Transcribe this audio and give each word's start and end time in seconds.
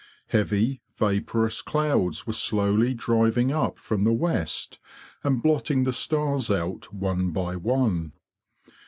Heavy 0.29 0.81
vaporous 0.97 1.61
clouds 1.61 2.25
were 2.25 2.33
slowly 2.33 2.95
driving 2.95 3.51
up 3.51 3.77
from 3.77 4.03
the 4.03 4.11
west 4.11 4.79
and 5.23 5.43
blotting 5.43 5.83
the 5.83 5.93
stars 5.93 6.49
out 6.49 6.91
one 6.91 7.29
by 7.29 7.55
one. 7.55 8.11